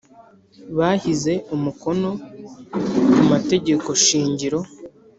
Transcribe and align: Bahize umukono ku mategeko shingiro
Bahize 0.77 1.33
umukono 1.55 2.09
ku 3.13 3.21
mategeko 3.31 3.87
shingiro 4.05 4.59